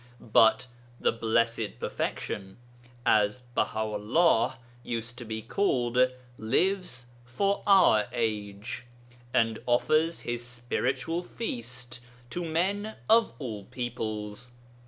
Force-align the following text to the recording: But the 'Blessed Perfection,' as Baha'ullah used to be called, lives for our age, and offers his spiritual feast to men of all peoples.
But 0.33 0.65
the 0.99 1.11
'Blessed 1.11 1.79
Perfection,' 1.79 2.57
as 3.05 3.43
Baha'ullah 3.55 4.57
used 4.81 5.15
to 5.19 5.25
be 5.25 5.43
called, 5.43 6.07
lives 6.39 7.05
for 7.23 7.61
our 7.67 8.07
age, 8.11 8.85
and 9.31 9.59
offers 9.67 10.21
his 10.21 10.43
spiritual 10.43 11.21
feast 11.21 11.99
to 12.31 12.43
men 12.43 12.95
of 13.07 13.33
all 13.37 13.65
peoples. 13.65 14.49